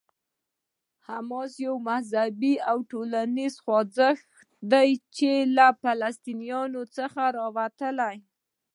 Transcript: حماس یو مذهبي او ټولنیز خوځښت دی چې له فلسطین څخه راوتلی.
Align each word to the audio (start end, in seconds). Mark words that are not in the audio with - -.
حماس 1.07 1.51
یو 1.65 1.75
مذهبي 1.89 2.53
او 2.69 2.77
ټولنیز 2.91 3.53
خوځښت 3.63 4.27
دی 4.71 4.89
چې 5.17 5.31
له 5.55 5.67
فلسطین 5.81 6.39
څخه 6.97 7.23
راوتلی. 7.37 8.15